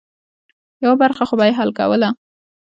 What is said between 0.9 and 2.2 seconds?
برخه خو به یې حل کوله.